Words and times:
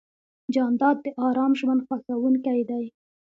جانداد 0.53 0.97
د 1.01 1.07
ارام 1.27 1.51
ژوند 1.59 1.81
خوښوونکی 1.87 2.59
دی. 2.69 2.85